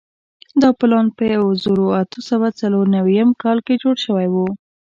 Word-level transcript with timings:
دا 0.61 0.69
پلان 0.79 1.07
په 1.17 1.23
یوه 1.33 1.51
زرو 1.63 1.85
اتو 2.01 2.19
سوو 2.29 2.47
څلور 2.59 2.85
نوېم 2.95 3.29
کال 3.41 3.57
کې 3.65 3.79
جوړ 3.83 3.95
شوی 4.05 4.27
وو. 4.33 4.47